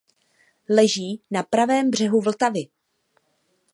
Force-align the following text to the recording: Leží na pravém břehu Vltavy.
Leží 0.69 1.21
na 1.31 1.43
pravém 1.43 1.89
břehu 1.91 2.21
Vltavy. 2.21 2.67